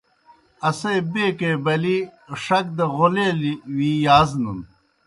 [0.69, 1.97] اسے بیکے بلِی
[2.43, 4.59] ݜک دہ غولیلیْ وی یازنَن۔